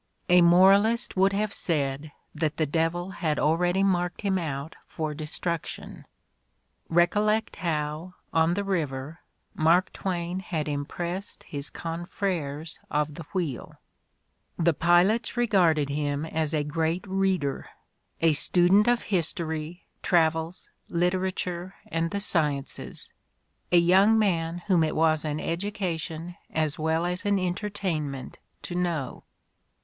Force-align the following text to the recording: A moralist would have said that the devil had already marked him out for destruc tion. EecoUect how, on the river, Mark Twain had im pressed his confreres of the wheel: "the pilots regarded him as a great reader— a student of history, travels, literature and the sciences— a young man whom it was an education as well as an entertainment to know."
A 0.29 0.41
moralist 0.41 1.15
would 1.15 1.31
have 1.31 1.53
said 1.53 2.11
that 2.33 2.57
the 2.57 2.65
devil 2.65 3.11
had 3.11 3.37
already 3.37 3.83
marked 3.83 4.21
him 4.21 4.39
out 4.39 4.75
for 4.87 5.13
destruc 5.13 5.67
tion. 5.67 6.05
EecoUect 6.89 7.57
how, 7.57 8.15
on 8.33 8.55
the 8.55 8.63
river, 8.63 9.19
Mark 9.53 9.93
Twain 9.93 10.39
had 10.39 10.67
im 10.67 10.85
pressed 10.85 11.43
his 11.43 11.69
confreres 11.69 12.79
of 12.89 13.13
the 13.13 13.25
wheel: 13.31 13.75
"the 14.57 14.73
pilots 14.73 15.37
regarded 15.37 15.89
him 15.89 16.25
as 16.25 16.55
a 16.55 16.63
great 16.63 17.05
reader— 17.05 17.69
a 18.21 18.33
student 18.33 18.87
of 18.87 19.03
history, 19.03 19.85
travels, 20.01 20.71
literature 20.89 21.75
and 21.85 22.09
the 22.09 22.19
sciences— 22.19 23.13
a 23.71 23.77
young 23.77 24.17
man 24.17 24.63
whom 24.65 24.83
it 24.83 24.95
was 24.95 25.23
an 25.23 25.39
education 25.39 26.35
as 26.49 26.79
well 26.79 27.05
as 27.05 27.23
an 27.23 27.37
entertainment 27.37 28.39
to 28.63 28.73
know." 28.73 29.25